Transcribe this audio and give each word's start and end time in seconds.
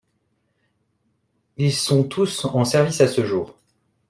Ils 1.57 1.75
sont 1.75 2.03
tous 2.03 2.45
en 2.45 2.65
service 2.65 3.01
à 3.01 3.07
ce 3.07 3.23
jour. 3.23 3.55